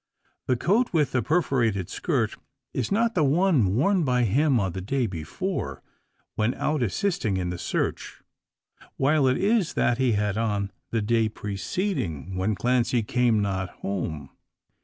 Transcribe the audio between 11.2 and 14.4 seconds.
preceding, when Clancy came not home.